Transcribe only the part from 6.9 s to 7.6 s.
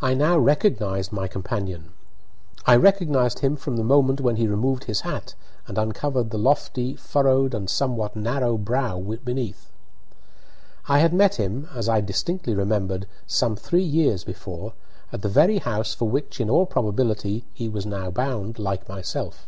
furrowed,